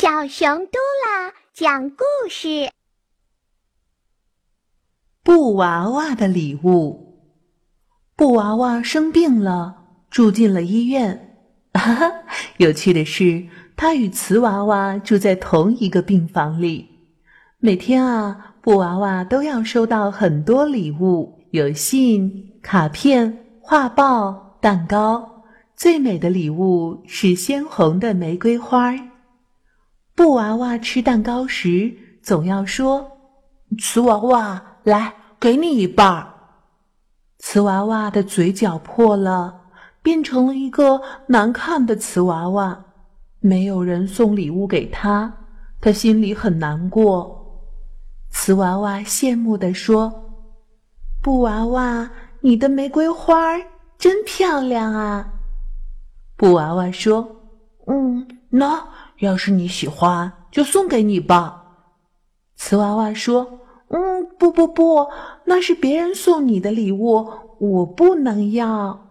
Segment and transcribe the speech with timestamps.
[0.00, 2.70] 小熊嘟啦讲故事：
[5.22, 7.20] 布娃娃的礼物。
[8.16, 9.76] 布娃娃生病了，
[10.08, 11.36] 住进了医院。
[11.74, 12.12] 哈哈，
[12.56, 16.88] 有趣的是，他与瓷娃娃住在同一个病房里。
[17.58, 25.42] 每天啊，布娃娃都要收到很多礼物，有信、卡片、画报、蛋糕。
[25.76, 28.98] 最美的礼物是鲜红的玫瑰花儿。
[30.20, 33.10] 布娃娃吃蛋糕时，总要说
[33.80, 36.34] ：“瓷娃娃，来，给你一半儿。”
[37.40, 39.62] 瓷娃娃的嘴角破了，
[40.02, 42.84] 变成了一个难看的瓷娃娃。
[43.40, 45.32] 没有人送礼物给他，
[45.80, 47.64] 他心里很难过。
[48.28, 50.12] 瓷娃娃羡慕地说
[51.22, 52.10] ：“布娃娃，
[52.42, 53.56] 你的玫瑰花
[53.96, 55.32] 真漂亮啊！”
[56.36, 57.26] 布娃娃说
[57.88, 58.86] ：“嗯，那。”
[59.20, 61.64] 要是你喜欢，就送给你吧。
[62.56, 65.06] 瓷娃娃说：“嗯，不不不，
[65.44, 69.06] 那是别人送你的礼物，我不能要。”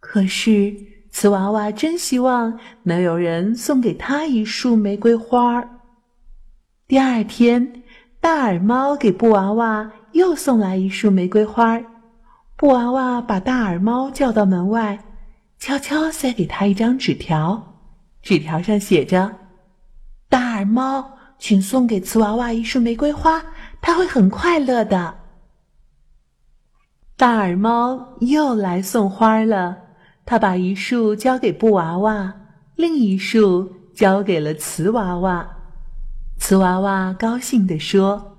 [0.00, 0.74] 可是
[1.10, 5.64] 瓷娃娃真希望能有人送给他一束玫瑰花。
[6.86, 7.82] 第二天，
[8.20, 11.80] 大耳猫给布娃娃又送来一束玫瑰花。
[12.56, 15.04] 布娃娃把大耳猫叫到门外，
[15.58, 17.75] 悄悄塞给他一张纸条。
[18.26, 19.36] 纸条上写着
[20.28, 23.40] ：“大耳猫，请送给瓷娃娃一束玫瑰花，
[23.80, 25.16] 它会很快乐的。”
[27.16, 29.78] 大耳猫又来送花了，
[30.24, 32.34] 他把一束交给布娃娃，
[32.74, 35.48] 另一束交给了瓷娃娃。
[36.36, 38.38] 瓷娃娃高兴地说：“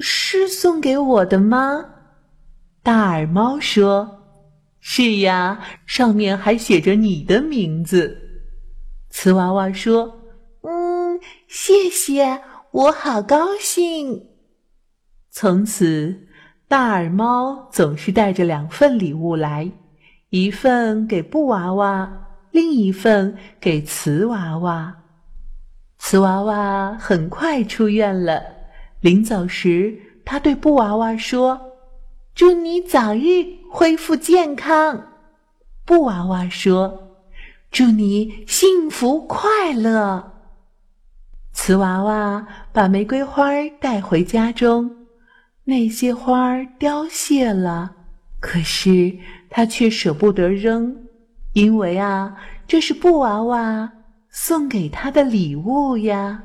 [0.00, 1.84] 是送给我的吗？”
[2.82, 4.22] 大耳猫说
[4.80, 8.22] ：“是呀，上面还写着你的名字。”
[9.18, 10.14] 瓷娃娃说
[10.60, 14.26] ：“嗯，谢谢，我好高兴。”
[15.32, 16.28] 从此，
[16.68, 19.72] 大耳猫总是带着两份礼物来，
[20.28, 22.12] 一份给布娃娃，
[22.50, 24.94] 另一份给瓷娃娃。
[25.96, 28.42] 瓷娃娃很快出院了。
[29.00, 31.58] 临走时，他对布娃娃说
[32.36, 35.14] ：“祝你早日恢复健康。”
[35.86, 37.02] 布娃娃说。
[37.76, 40.32] 祝你幸福快乐。
[41.52, 44.90] 瓷娃娃把玫瑰花带回家中，
[45.64, 47.94] 那些花儿凋谢了，
[48.40, 49.18] 可是
[49.50, 50.96] 他却舍不得扔，
[51.52, 52.34] 因为啊，
[52.66, 53.92] 这是布娃娃
[54.30, 56.44] 送给他的礼物呀。